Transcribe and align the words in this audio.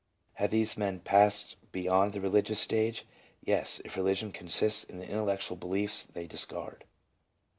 Have 0.33 0.49
these 0.49 0.77
men 0.77 0.99
passed 0.99 1.57
beyond 1.71 2.13
the 2.13 2.21
religious 2.21 2.59
stage? 2.59 3.05
Yes, 3.39 3.79
if 3.85 3.95
religion 3.95 4.31
consists 4.31 4.83
in 4.83 4.97
the 4.97 5.07
intellectual 5.07 5.57
beliefs 5.57 6.05
they 6.05 6.25
discard. 6.25 6.85